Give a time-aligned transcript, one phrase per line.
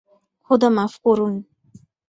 [0.45, 1.33] খোদা মাফ করুন!